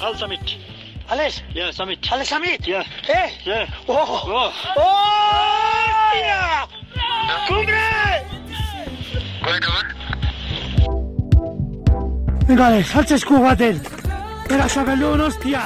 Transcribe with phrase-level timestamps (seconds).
[0.00, 0.40] Al Samit.
[1.08, 1.98] Alex, Yeah, Samit.
[2.12, 2.66] Alex Amit.
[2.66, 3.30] Yeah, Eh?
[3.44, 3.66] yeah.
[3.88, 6.66] Oh, Oh, oh, yeah.
[7.48, 7.80] ¡Cumbre!
[12.46, 13.80] Venga, Alex, altza esku baten.
[14.50, 15.62] Era zabelun, hostia.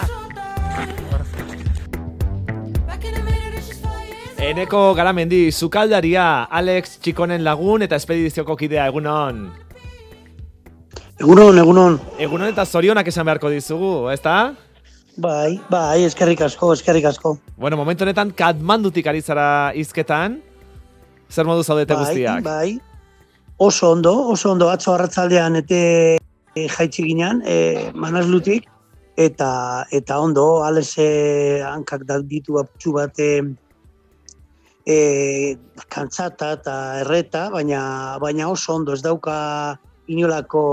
[4.44, 9.46] Eneko garamendi, sukaldaria, Alex Txikonen lagun eta espedizioko kidea egunon.
[11.24, 11.94] Egunon, egunon.
[12.20, 14.52] Egunon eta zorionak esan beharko dizugu, ezta?
[15.16, 17.38] Bai, bai, eskerrik asko, eskerrik asko.
[17.56, 20.34] Bueno, momentu honetan Katmandutik ari zara izketan.
[21.32, 22.44] Zer modu zaudete bai, guztiak?
[22.44, 22.74] bai.
[23.56, 25.80] Oso ondo, oso ondo atzo arratzaldean ete
[26.18, 28.68] e, jaitsi ginen, e, manazlutik,
[29.16, 29.48] eta
[29.96, 31.08] eta ondo, ales e,
[31.70, 33.30] hankak da ditu aptxu bat e,
[34.84, 35.00] e,
[35.88, 37.80] kantzata eta erreta, baina,
[38.20, 39.40] baina oso ondo, ez dauka
[40.04, 40.68] inolako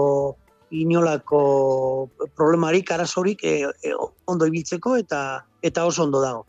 [0.72, 3.92] inolako problemarik, arazorik e, e,
[4.28, 6.46] ondo ibiltzeko eta eta oso ondo dago.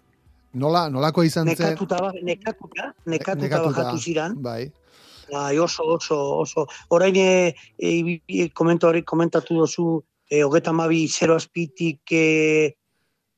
[0.55, 1.57] Nola, nolako izan zen?
[1.59, 4.37] Nekatuta, ba- nekatuta, nekatuta, Nekatuta, bajatu ziran.
[4.43, 4.71] Bai.
[5.33, 6.67] Bai, oso, oso, oso.
[6.93, 12.75] Orain e, e, komentuari komentatu dozu e, hogeta mabi zero azpitik e,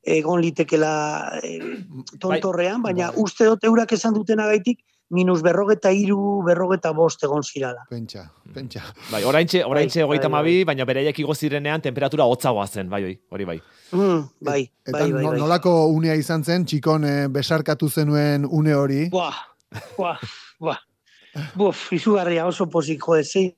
[0.02, 1.58] egon litekela e,
[2.20, 3.22] tontorrean, baina Bai.
[3.22, 4.82] uste dut eurak esan dutenagaitik
[5.14, 7.84] minus berrogeta iru, berrogeta bost egon zirala.
[7.90, 8.82] Pentsa, pentsa.
[9.12, 13.02] Bai, oraintxe, oraintxe Bai, hogeita bai, mabi, baina bereiek igo zirenean temperatura hotzagoa zen, bai,
[13.06, 13.58] hori, hori bai.
[13.92, 15.38] Mm, bai, Eta bai, bai, bai.
[15.38, 19.04] nolako unea izan zen, txikon eh, besarkatu zenuen une hori.
[19.14, 19.38] Buah,
[19.96, 20.18] buah,
[20.60, 20.80] buah.
[21.58, 23.48] Buf, izugarria oso pozik, jo, zei,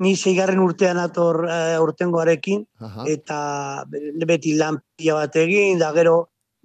[0.00, 3.04] ni zeigarren urtean ator uh, urtengoarekin, Aha.
[3.12, 3.40] eta
[3.84, 6.14] be- beti lan pila bat egin, da gero,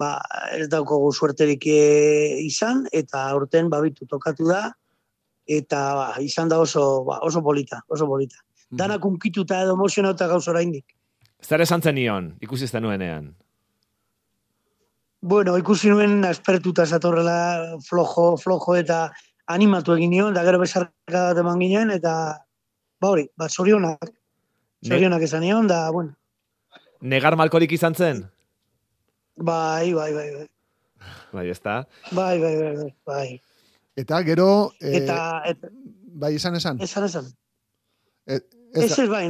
[0.03, 1.80] ba, ez daukogu suerterik e,
[2.44, 4.64] izan, eta aurten babitu tokatu da,
[5.47, 8.38] eta ba, izan da oso, ba, oso polita, oso polita.
[8.69, 8.80] Mhm.
[8.84, 10.86] Danak unkituta edo emozionauta gauz oraindik.
[11.44, 13.34] Zer esan zenion, ikusi zenuenean?
[15.24, 19.06] Bueno, ikusi nuen aspertuta zatorrela flojo, flojo eta
[19.47, 22.13] animatu egin nion, da gero besarka bat eman ginen, eta
[23.00, 24.12] ba hori, ba zorionak,
[24.88, 26.16] zorionak esan nion, da, bueno,
[27.03, 28.22] Negar malkorik izan zen?
[29.36, 30.48] Bai, bai, bai, bai,
[31.34, 31.88] Bai, ezta?
[32.12, 33.42] bai, bai, bai, bai, bai.
[33.96, 35.68] Eta gero, eh, Eta, eta,
[36.16, 36.80] bai esan esan.
[36.82, 37.26] esan, esan.
[38.26, 38.42] Ez,
[38.74, 39.28] Ez ez bai,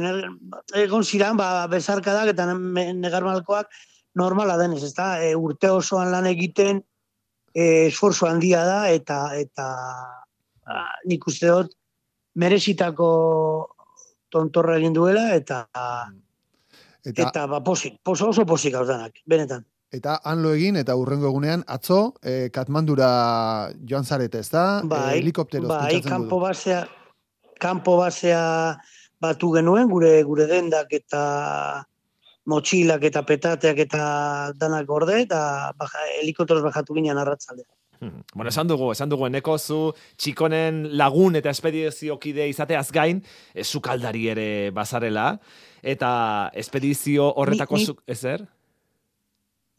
[0.80, 3.68] egon ziran, ba, bezarkadak eta ne- negarmalkoak
[4.14, 6.80] normala denez, ez da, e, urte osoan lan egiten,
[7.52, 9.66] e, esforzo handia da, eta, eta
[10.64, 11.74] a, nik uste dut,
[12.40, 13.10] merezitako
[14.32, 15.66] tontorra egin duela, eta,
[17.04, 19.66] eta, eta ba, posik, pos, oso posik gauzanak, benetan.
[19.94, 24.82] Eta han lo egin, eta urrengo egunean, atzo, eh, Katmandura joan zarete, ez da?
[24.84, 26.84] Bai, helikopteroz bai, kanpo basea,
[27.60, 28.44] kanpo basea
[29.22, 31.22] batu genuen, gure gure dendak eta
[32.50, 34.02] motxilak eta petateak eta
[34.58, 37.64] danak gorde, eta baja, helikopteroz bajatu ginen arratzalde.
[38.00, 38.24] Hmm.
[38.34, 39.78] Bueno, esan dugu, esan dugu, eneko zu
[40.20, 43.22] txikonen lagun eta espediziokide izateaz gain,
[43.54, 45.38] e, sukaldari ere bazarela,
[45.80, 48.44] eta espedizio horretako Ni- ni- zuk, ezer?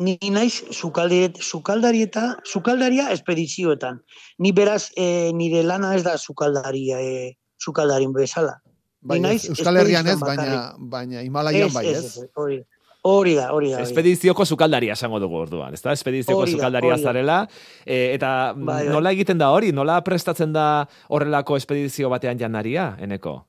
[0.03, 4.01] Ni naiz sukaldari, sukaldari eta sukaldaria espedizioetan.
[4.43, 8.57] Ni beraz e, nire lana ez da sukaldaria, e, sukaldarin bezala.
[8.99, 12.03] Bai, ni naiz Euskal Herrian ez, baina, baina Himalaian bai, ez?
[12.03, 12.59] ez, hori,
[13.07, 13.79] hori da, hori da.
[13.79, 13.87] hori.
[13.87, 15.93] Espedizioko sukaldaria esango dugu orduan, ezta?
[15.95, 17.11] Espedizioko Hori da, sukaldaria hori da.
[17.13, 17.39] zarela,
[17.85, 18.91] e, eta Bai, bai.
[18.91, 19.71] nola egiten da hori?
[19.71, 20.69] Nola prestatzen da
[21.07, 23.45] horrelako espedizio batean janaria, eneko?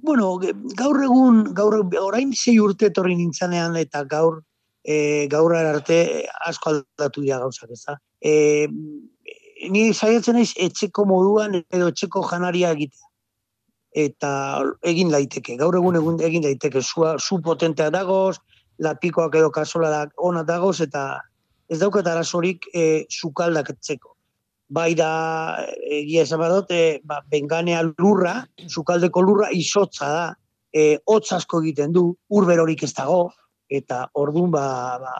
[0.00, 4.40] Bueno, gaur egun, gaur orain sei urte etorri nintzanean eta gaur
[4.84, 7.96] e, gaur arte eh, asko aldatu dira gauzak, ez da.
[8.20, 8.68] E,
[9.70, 13.08] ni saiatzen naiz etxeko moduan edo etxeko janaria egitea.
[14.00, 14.30] Eta
[14.86, 18.38] egin daiteke, gaur egun egun egin daiteke, zua, zu potentea dagoz,
[18.78, 21.20] lapikoak edo kasolak ona dagoz, eta
[21.68, 24.14] ez daukat arazorik e, sukaldak etzeko.
[24.70, 25.10] Bai da,
[25.90, 30.26] egia esan badot, e, ba, benganea lurra, sukaldeko lurra izotza da,
[30.72, 33.32] e, hotz asko egiten du, urberorik ez dago,
[33.70, 35.14] eta ordun ba, ba,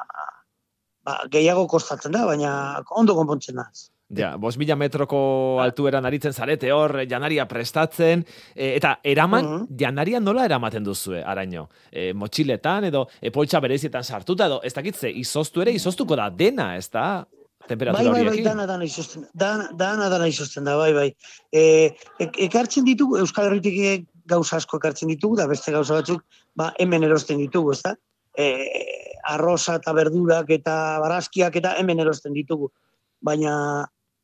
[1.06, 3.68] ba, gehiago kostatzen da, baina ondo konpontzen da.
[4.10, 8.24] Ja, bos mila metroko altueran aritzen zarete hor, janaria prestatzen,
[8.56, 9.66] e, eta eraman, Mhm.
[9.78, 11.68] janaria nola eramaten duzue, araño?
[11.92, 16.72] E, motxiletan, edo e, poltsa berezietan sartuta, edo ez dakitze, izoztu ere, izoztuko da dena,
[16.76, 17.24] ez da?
[17.60, 18.44] Bai, Temperatura bai, bai, horiekin.
[18.48, 21.14] dana, dana izozten, dana, dana, dana izozten da, bai, bai.
[21.52, 23.92] E, ek, ekartzen ditugu, Euskal Herritik e,
[24.26, 26.24] gauza asko ekartzen ditugu, da beste gauza batzuk,
[26.56, 27.94] ba, hemen erosten ditugu, ez da?
[28.40, 28.46] E,
[29.34, 32.70] arroza eta berdurak eta barazkiak eta hemen erosten ditugu.
[33.20, 33.52] Baina,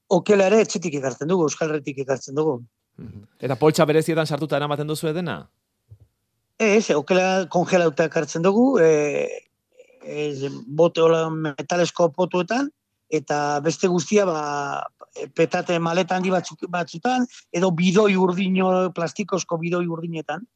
[0.09, 2.61] okela ere etxetik ekartzen dugu, Euskal Herritik ekartzen dugu.
[2.97, 3.27] Mhm.
[3.41, 5.43] Eta poltsa berezietan sartuta eramaten duzu dena?
[6.59, 9.29] Ez, okela kongelauta hartzen dugu, e,
[10.03, 12.71] e, bote hola metalesko potuetan,
[13.13, 14.41] eta beste guztia ba,
[15.37, 20.47] petate maleta handi batzuk, batzutan, edo bidoi urdino, plastikozko bidoi urdinetan,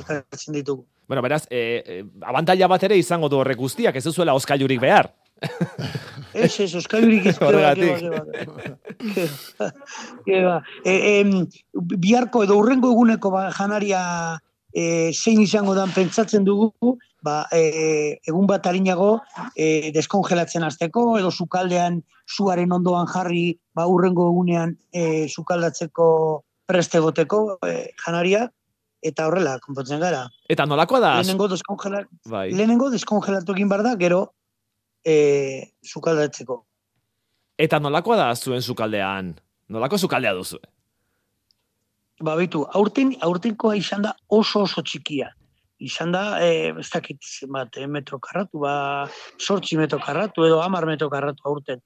[0.00, 0.86] ekartzen ditugu.
[1.08, 5.10] Bueno, beraz, e, e, abantaila bat ere izango du horrek guztiak, ez duzuela oskailurik behar.
[6.32, 7.36] Ez, ez, oskailurik ez.
[7.44, 7.98] Horregatik.
[10.24, 11.34] Keba, e, em,
[11.72, 14.02] biharko edo urrengo eguneko ba, janaria
[14.72, 19.18] e, zein izango dan pentsatzen dugu, ba, e, egun bat harinago
[19.56, 26.08] e, deskongelatzen hasteko edo sukaldean suaren ondoan jarri ba, urrengo egunean e, sukaldatzeko
[26.66, 28.48] preste egoteko e, janaria,
[29.02, 30.26] eta horrela, konpontzen gara.
[30.48, 31.12] Eta nolakoa da?
[31.20, 32.50] Lehenengo deskongelat, Bai.
[32.54, 34.32] lehenengo deskongelatu egin da, gero
[35.04, 36.64] e, sukaldatzeko.
[37.58, 39.34] Eta nolakoa da zuen sukaldean?
[39.68, 40.58] Nolako sukaldea duzu?
[42.22, 45.30] Ba, bitu, aurten, aurtenkoa izan da oso oso txikia.
[45.82, 49.08] Izan da, e, ez dakit zenbat, e, metro karratu, ba,
[49.38, 51.80] sortzi metro karratu, edo amar metro karratu aurten.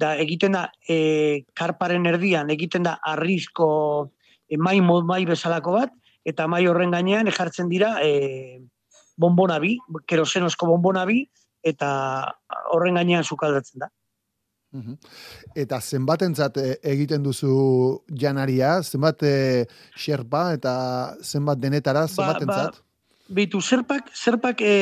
[0.00, 3.68] Da, egiten da, e, karparen erdian, egiten da, arrizko
[4.48, 5.92] e, mai, mo- mai bezalako bat,
[6.24, 8.60] eta mai horren gainean ejartzen dira e,
[9.16, 9.76] bonbona bi,
[10.08, 11.22] kerosenosko bonbona bi,
[11.64, 11.90] eta
[12.72, 13.90] horren gainean sukaldatzen da.
[14.74, 14.96] Mhm.
[15.54, 17.54] Eta zenbatentzat eh, egiten duzu
[18.20, 20.74] janaria, zenbat eh, xerpa eta
[21.22, 22.80] zenbat denetara, zenbatentzat?
[23.34, 24.74] Bitu, zerpak, zerpak e,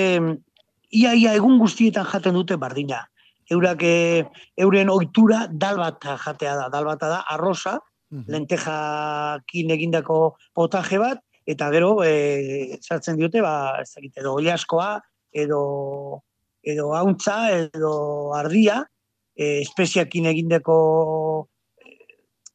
[0.91, 3.05] ia, ia egun guztietan jaten dute bardina.
[3.53, 4.25] Eurak, e,
[4.57, 7.77] euren ohitura dal bat jatea da, dal bata da, arroza,
[8.13, 10.17] lentejakin egindako
[10.57, 15.01] potaje bat, eta gero e, sartzen diote, ba, ez dakit, edo oliaskoa,
[15.33, 16.23] edo,
[16.63, 18.83] edo hauntza, edo ardia,
[19.35, 20.77] e, espeziakin egindeko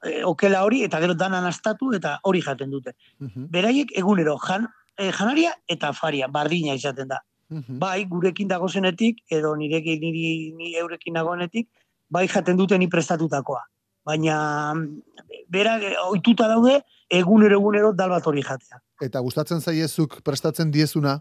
[0.04, 2.96] e, okela hori, eta gero danan astatu, eta hori jaten dute.
[3.20, 3.50] Mhm.
[3.54, 4.68] Beraiek egunero jan,
[4.98, 7.22] e, janaria eta faria, bardina izaten da.
[7.50, 7.80] Mhm.
[7.80, 11.70] Bai, gurekin dago zenetik, edo nirekin niri, ni eurekin dagoenetik,
[12.10, 13.64] bai jaten dute ni prestatutakoa.
[14.08, 14.38] Baina,
[15.52, 18.80] berak eh, ohituta daude, egunero egunero dal bat hori jatea.
[19.04, 21.20] Eta gustatzen zaiezuk prestatzen diezuna?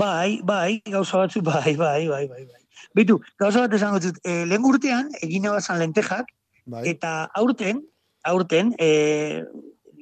[0.00, 2.62] Bai, bai, gauza batzu, bai, bai, bai, bai, bai.
[2.96, 6.32] Bitu, gauza bat esango dut, e, lehen urtean, egin abazan lentejak,
[6.66, 6.82] Bai.
[6.88, 7.82] eta aurten,
[8.24, 9.44] aurten, e,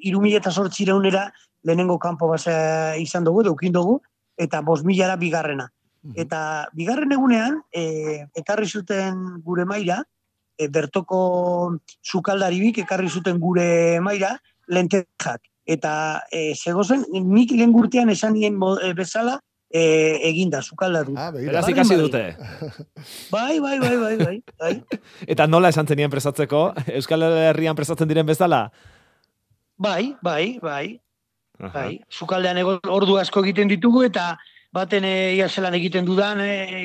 [0.02, 1.26] irumila eta sortzireunera
[1.66, 4.00] lehenengo kanpo basa izan dugu, daukin dugu,
[4.38, 5.68] eta bos milara bigarrena.
[6.02, 6.14] Mhm.
[6.24, 10.02] Eta bigarren egunean, e, ekarri zuten gure maira,
[10.62, 14.36] e, bertoko sukaldaribik ekarri zuten gure maira,
[14.68, 15.42] lentejak.
[15.66, 19.38] Eta e, zegozen, nik lehen urtean esan nien mo- e, bezala,
[19.72, 21.14] e, eginda, sukaldatu.
[21.16, 21.30] Ah.
[21.32, 22.22] Beraz ikasi dute.
[23.34, 24.74] Bai, bai, bai, bai, bai, bai.
[25.32, 26.72] Eta nola esan zenien presatzeko?
[26.98, 28.66] Euskal Herrian presatzen diren bezala?
[29.82, 31.00] Bai, bai, bai,
[31.58, 31.72] Aha.
[31.72, 32.00] bai.
[32.10, 34.36] Sukaldean ordu asko egiten ditugu eta
[34.72, 36.84] baten e, ia zelan egiten dudan, e,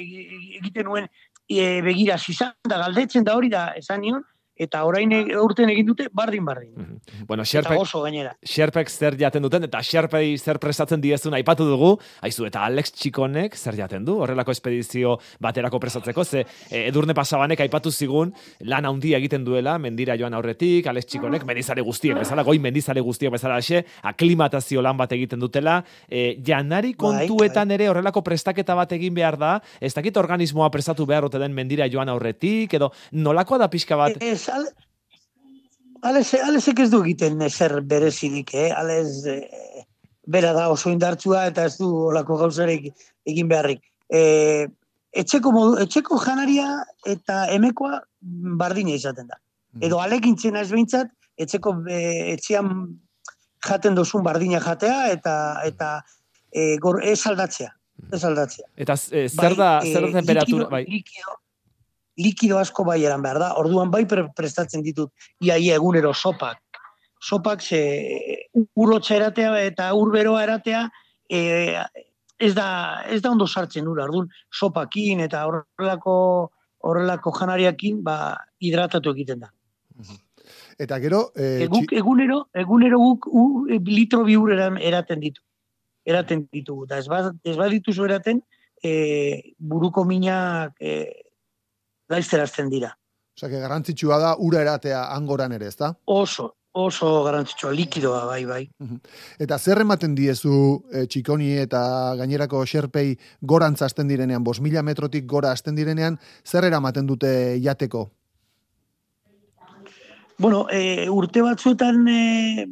[0.59, 1.07] egiten nuen
[1.49, 4.23] e, begira izan da galdetzen da hori da esan nion,
[4.57, 6.71] eta orain e, urten egin dute bardin bardin.
[6.75, 7.25] Mhm.
[7.27, 8.35] Bueno, Eta xerpek, oso gainera.
[8.43, 13.55] xerpek zer jaten duten, eta xerpei zer presatzen diezun aipatu dugu, haizu, eta Alex Txikonek
[13.55, 19.17] zer jaten du, horrelako espedizio baterako presatzeko, ze e, edurne pasabanek aipatu zigun, lan handia
[19.17, 23.83] egiten duela, mendira joan aurretik, Alex Txikonek, mendizale guztiek, bezala, goi mendizale guztiek bezala xe,
[24.03, 29.37] aklimatazio lan bat egiten dutela, e, janari Bai, kontuetan ere horrelako prestaketa bat egin behar
[29.37, 34.17] da, ez dakit organismoa prestatu behar den mendira joan aurretik, edo nolakoa da pixka bat,
[34.21, 34.73] Ez, ale,
[36.05, 38.69] Alez, alezek ez du egiten ezer berezirik, eh?
[38.77, 39.81] Alez, eh,
[40.27, 42.91] bera da oso indartsua eta ez du olako gauzarek
[43.25, 43.81] egin beharrik.
[44.13, 44.67] E,
[45.17, 46.67] etxeko, modu, etxeko janaria
[47.07, 48.01] eta emekoa
[48.61, 49.39] bardina izaten da.
[49.81, 51.99] Edo alekintzen ez behintzat, etxeko e,
[52.35, 52.69] etxean
[53.67, 55.33] jaten dozun bardina jatea eta
[55.65, 55.91] eta
[56.51, 57.73] e, gor, ez aldatzea.
[58.13, 58.67] Ez aldatzea.
[58.77, 60.85] eta e, zer da, Bai, zer da eh, temperatura, likido- bai.
[60.85, 61.39] Likido,
[62.17, 63.53] likido asko bai eran behar da.
[63.61, 66.59] Orduan bai pre- prestatzen ditut iaia egunero sopak.
[67.21, 67.81] Sopak ze
[68.75, 70.89] urotxa eratea eta urberoa eratea
[71.29, 71.39] e,
[72.39, 74.05] ez da ez da ondo sartzen ura.
[74.05, 76.15] Orduan sopakin eta horrelako
[76.87, 79.49] horrelako janariakin ba hidratatu egiten da.
[80.77, 85.41] Eta gero, eh, E, guk egunero, egunero guk u, litro bi ur eran- eraten ditu.
[86.05, 86.85] Eraten ditugu.
[86.87, 88.43] Da ez, ba, ez badituzu eraten,
[88.83, 91.25] e, buruko minak e,
[92.09, 92.93] laizterazten dira.
[93.37, 95.91] Osea, que garrantzitsua da ura eratea angoran ere, ezta?
[96.05, 98.63] Oso, oso garrantzitsua, likidoa, bai, bai.
[99.39, 100.55] Eta zer ematen diezu
[100.91, 101.81] eh, txikoni eta
[102.17, 108.09] gainerako xerpei gorantza hasten direnean, bos metrotik gora hasten direnean, zer eramaten dute jateko?
[110.39, 112.67] Bueno, e, urte batzuetan e,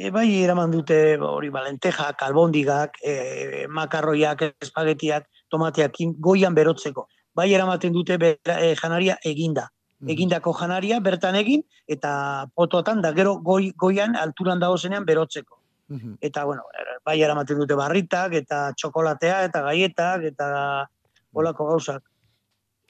[0.00, 7.04] E, bai, eraman dute hori balentejak, albondigak, e, makarroiak, espagetiak, tomateakin goian berotzeko.
[7.34, 9.68] Bai, eramaten dute bera, e, janaria eginda.
[10.08, 15.58] Egindako janaria bertan egin, eta pototan da gero goi, goian alturan dago zenean berotzeko.
[15.88, 16.14] Mhm.
[16.20, 20.88] Eta, bueno, er, bai eramaten dute barritak, eta txokolatea, eta gaietak, eta
[21.34, 22.02] olako gauzak.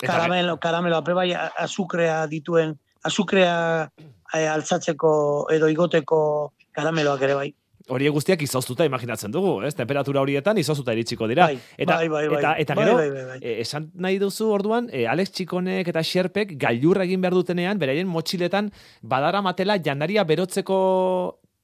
[0.03, 3.91] Eta- Karamelo, karamelo, bai a- azukrea dituen, azukrea
[4.35, 7.55] eh, altzatzeko edo igoteko karameloak ere bai.
[7.91, 9.73] Hori guztiak izoztuta imaginatzen dugu, ez?
[9.75, 11.49] Temperatura horietan izoztuta iritsiko dira.
[11.51, 13.39] Bai, eta, bai, bai, eta, eta Bai, gero, bai, bai.
[13.43, 18.07] eh, esan nahi duzu orduan, eh, Alex Txikonek eta Xerpek gailurra egin behar dutenean, beraien
[18.07, 18.71] motxiletan
[19.03, 20.81] badara matela jandaria berotzeko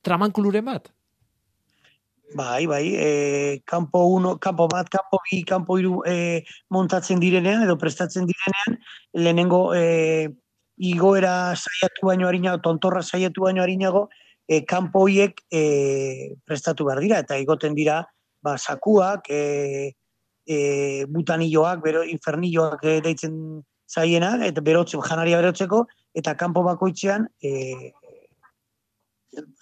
[0.03, 0.91] tramankuluren bat?
[2.35, 3.11] Bai, bai, e,
[3.65, 6.43] kanpo uno, kanpo bat, kanpo bi, kanpo hiru e,
[6.75, 8.81] montatzen direnean edo prestatzen direnean,
[9.15, 10.29] lehenengo e,
[10.77, 14.09] igoera saiatu baino harinago, tontorra saiatu baino harinago,
[14.49, 18.03] e, kanpo hoiek e, prestatu behar dira, eta igoten dira,
[18.43, 19.93] ba, sakuak, e,
[20.47, 20.59] e,
[21.11, 23.37] butanilloak, bero, infernilloak e, deitzen
[23.91, 25.85] zaienak, eta berotzen, janaria berotzeko,
[26.17, 27.93] eta kanpo bakoitzean, e,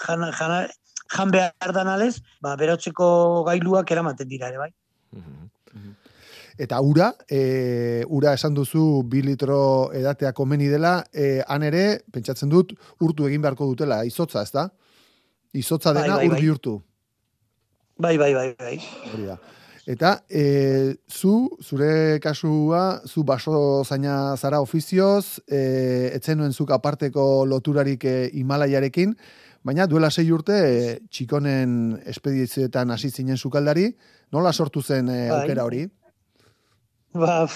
[0.04, 0.62] jana, jana,
[1.16, 3.08] jan behar danalez, ba, berotzeko
[3.48, 4.72] gailuak eramaten dira ere, bai.
[6.56, 12.48] Eta ura, e, ura esan duzu bi litro edatea komeni dela, e, han ere, pentsatzen
[12.52, 14.68] dut, urtu egin beharko dutela, izotza, ez da?
[15.54, 16.40] Izotza Bai, dena bai, ur bai.
[16.40, 16.74] bihurtu.
[17.98, 18.76] Bai, bai, bai, bai.
[19.12, 19.38] Hori da.
[19.90, 27.44] Eta e, zu, zure kasua, zu baso zaina zara ofizioz, e, etzen nuen zuk aparteko
[27.50, 29.12] loturarik e, Himalaiarekin,
[29.64, 33.90] baina duela sei urte e, txikonen espedizioetan hasi zinen sukaldari,
[34.32, 35.42] nola sortu zen e, Bai.
[35.42, 35.84] aukera hori?
[37.14, 37.46] Ba,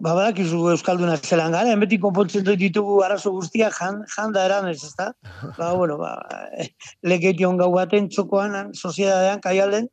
[0.00, 5.10] ba badakizu Euskalduna zelan gara, beti konpontzen ditugu arazo guztiak jan, janda eranez, ezta?
[5.58, 6.14] Ba, bueno, ba,
[7.04, 9.90] leketion gau baten txokoan, soziedadean, kaialden,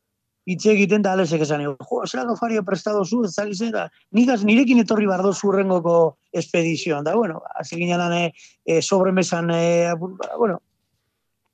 [0.47, 1.73] hitz egiten da alezek esan, jo,
[2.07, 5.95] zera gafario prestado zu, ez zagiz, eta nigaz nirekin etorri bardo zurrengoko
[6.31, 8.21] espedizioan, da, bueno, hasi ginen e,
[8.63, 10.61] e, sobremesan, e, ba, bueno,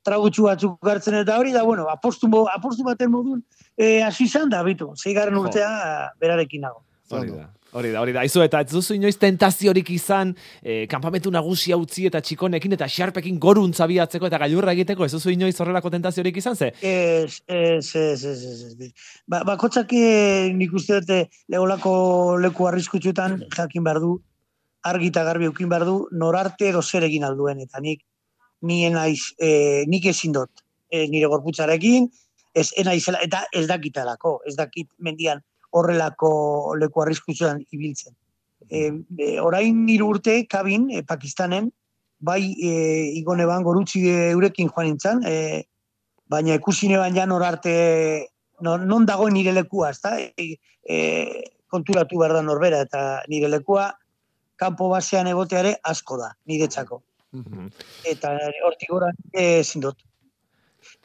[0.06, 3.41] tragutxu batzuk hartzen eta hori, da, bueno, apostu, apostu baten modun,
[3.74, 5.72] e, hasi izan da, bitu, zeigarren urtea
[6.22, 6.86] berarekin nago.
[7.09, 7.47] Hori da.
[7.71, 8.23] Hori da, hori da.
[8.25, 10.31] Aizu, eta ez duzu inoiz tentaziorik izan,
[10.63, 15.29] eh, kanpamentu nagusia utzi eta txikonekin eta xarpekin goruntza biatzeko eta gailurra egiteko, ez duzu
[15.29, 16.71] inoiz horrelako tentaziorik izan, ze?
[16.81, 18.89] Ez, ez, ez, ez, ez, ez.
[19.27, 21.93] Ba, bakotzak eh, nik uste dute legolako
[22.41, 24.15] leku arriskutsutan jakin behar du,
[24.89, 28.01] argi eta garbi eukin behar du, norarte edo zer egin alduen, eta nik
[28.65, 32.09] nien naiz, eh, nik ezin dut, eh, nire gorputzarekin,
[32.55, 35.43] ez enaizela, eta ez dakitalako, ez dakit mendian
[35.75, 36.31] horrelako
[36.79, 38.15] leku arriskutsutan ibiltzen.
[38.69, 41.69] E, e, orain nire urte, kabin, e, Pakistanen,
[42.19, 42.71] bai e,
[43.19, 45.63] igone ban gorutzi eurekin joan nintzen, e,
[46.29, 47.73] baina ikusi neban ja norarte,
[48.61, 50.17] non, non dagoen nire lekua, ezta?
[50.19, 50.97] E, e,
[51.69, 53.91] konturatu behar da norbera, eta nire lekua
[54.59, 57.01] kanpo basean egoteare asko da, niretzako.
[58.09, 58.33] Eta
[58.65, 60.01] hortik gora ezin dut.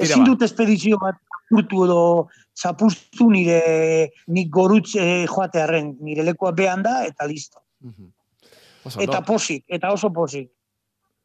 [0.00, 0.30] Ezin ba.
[0.30, 1.18] dut espedizio bat
[1.54, 2.00] urtu edo
[2.56, 7.60] zapustu nire nik gorutz eh, joatearren, nire lekua behan da, eta listo.
[8.84, 9.26] Oso, Eta ondo.
[9.32, 10.50] posik, eta oso posik.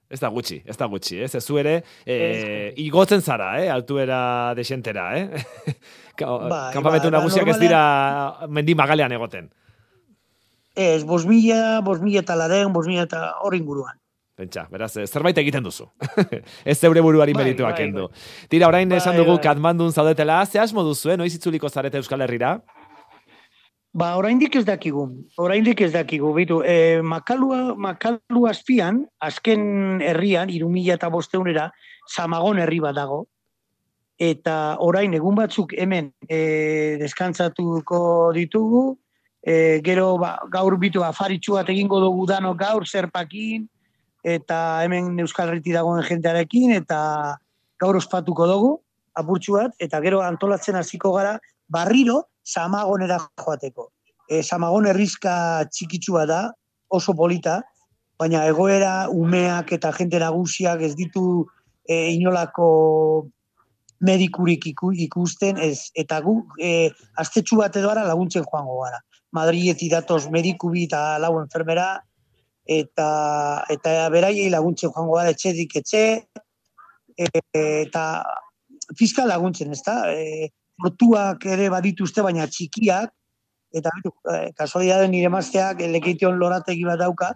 [0.10, 1.36] Ez da gutxi, ez da gutxi, ez?
[1.38, 3.68] Ez zu ere, eh, igotzen zara, eh?
[3.70, 5.28] Altuera desentera, eh?
[6.18, 9.52] Ka- Bai, bai, ba, nagusiak ez normalean- dira mendi magalean egoten.
[10.76, 13.99] Ez, bos mila, bos mila eta laren, bos mila eta hor inguruan.
[14.40, 15.90] Pentsa, beraz, eh, zerbait egiten duzu.
[16.72, 18.08] ez zeure buruari Bai, merituak bai, kendu.
[18.48, 19.44] Tira, orain Bai, esan dugu bai.
[19.50, 21.18] Katmandun zaudetela, ze asmo duzu, eh?
[21.20, 22.54] Noiz itzuliko zarete Euskal Herrira?
[23.92, 25.08] Ba, oraindik ez dakigu.
[25.44, 26.30] Oraindik ez dakigu.
[26.38, 31.66] Bitu, e, makalua, makalu azpian, azken herrian, irumila eta bosteunera,
[32.08, 33.26] zamagon herri bat dago.
[34.20, 36.40] Eta orain egun batzuk hemen e,
[37.02, 38.00] deskantzatuko
[38.38, 38.84] ditugu,
[39.42, 43.68] e, gero ba, gaur bitu afaritxu bat egingo dugu dano gaur zerpakin,
[44.24, 47.00] eta hemen Euskal Herriti dagoen jentearekin, eta
[47.80, 48.72] gaur ospatuko dugu,
[49.20, 51.38] apurtxu bat, eta gero antolatzen hasiko gara,
[51.70, 53.90] barriro Samagonera joateko.
[54.30, 56.42] E, Samagon herrizka txikitsua da,
[56.90, 57.60] oso polita,
[58.20, 61.46] baina egoera umeak eta jente nagusiak ez ditu
[61.88, 63.30] e, inolako
[64.02, 69.02] medikurik iku, ikusten, ez, eta gu e, astetxu bat edo ara laguntzen joango gara.
[69.36, 72.00] Madriletik datoz mediku bi eta lau enfermera,
[72.70, 73.10] eta,
[73.74, 76.04] eta beraiei laguntzen joango gara etxedik etxe,
[77.18, 78.04] e, eta
[78.98, 80.04] fiskal laguntzen, ezta?
[80.14, 83.12] E, portuak ere badituzte, baina txikiak,
[83.74, 87.34] eta e, kasualidade nire mazteak lekeition lorategi bat dauka,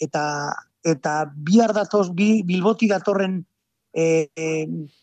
[0.00, 0.24] eta
[0.80, 3.42] eta bihar datoz, bi, bilboti datorren
[3.92, 4.46] e, e,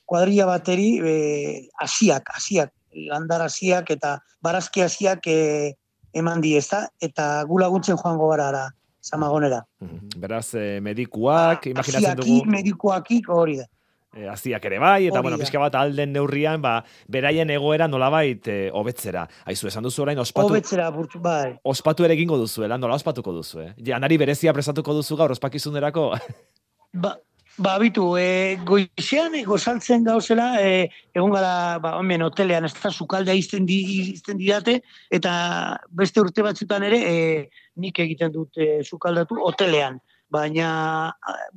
[0.09, 1.13] kuadrilla bateri e,
[1.85, 2.73] asiak, asiak,
[3.11, 5.75] landar asiak eta barazki asiak e,
[6.17, 6.87] eman di, ezta?
[6.97, 8.65] Eta gu laguntzen joango gara ara,
[9.07, 9.63] zamagonera.
[9.79, 10.19] Mhm.
[10.21, 13.65] Beraz, eh, medikuak, imaginatzen Asiaki, dugu, medikuakik hori da.
[14.17, 18.69] eh, aziak ere bai, eta bueno, pixka bat alden neurrian, ba, beraien egoera nolabait eh,
[18.73, 19.27] hobetzera.
[19.45, 21.51] Aizu, esan duzu orain, ospatu, Hobetzera burtsu, bai.
[21.63, 23.73] ospatu ere egingo duzuela, nola ospatuko duzu, eh?
[23.77, 26.07] Janari berezia presatuko duzu gaur ospakizunerako.
[26.93, 27.17] Ba,
[27.57, 32.91] ba bitu, e, goizean e, gozaltzen gauzela, e, egon gara, ba, hemen hotelean, ez da,
[32.91, 33.79] sukaldea izten, di,
[34.13, 34.77] izten didate,
[35.13, 35.33] eta
[35.89, 37.15] beste urte batzutan ere, e,
[37.81, 39.99] nik egiten dut e, sukaldatu hotelean.
[40.29, 40.69] Baina,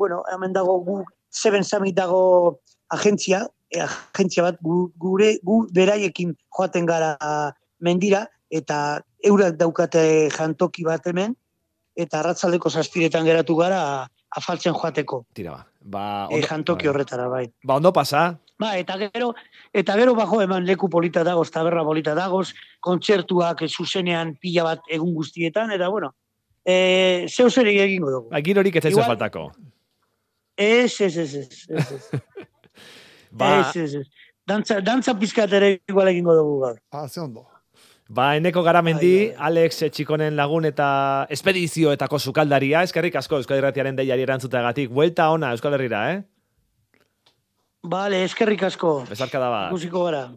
[0.01, 2.61] bueno, hemen dago gu, Seven Summit dago
[2.97, 7.17] agentzia, e, agentzia bat gu, gure, gu beraiekin joaten gara
[7.81, 11.37] mendira, eta eurak daukate jantoki bat hemen,
[12.01, 13.83] eta arratzaldeko zazpiretan geratu gara
[14.37, 15.27] afaltzen joateko.
[15.35, 15.70] Tira ba.
[15.81, 16.91] Ba, E, jantoki bai.
[16.95, 17.53] horretara, bai.
[17.65, 18.39] Ba, ondo pasa.
[18.59, 19.35] Ba, eta gero,
[19.73, 24.81] eta gero bajo eman leku polita dagoz, taberra polita dagoz, kontzertuak eh, zuzenean pila bat
[24.89, 26.15] egun guztietan, eta bueno,
[26.65, 28.29] e, zeu zer egingo dugu.
[28.31, 29.51] Ba, girorik ez Igual- faltako.
[30.57, 32.21] Ez, ez, ez, ez, ez, ez,
[33.33, 34.07] Ba, ez, ez, ez.
[34.47, 36.79] Dantza, dantza pizkat ere igual egingo dugu gaur.
[36.91, 37.47] Ah, ze ondo.
[38.11, 39.31] Ba, eneko garamendi.
[39.39, 40.91] Alex Etxikonen lagun eta
[41.31, 44.91] espedizioetako sukaldaria, eskerrik asko Euskal Herratiaren deiari erantzuteagatik.
[44.91, 46.21] Buelta ona Euskal Herrira, eh?
[47.83, 49.01] Bale, eskerrik asko.
[49.09, 49.71] Bezarka da bat.
[49.73, 50.31] Ikusiko gara.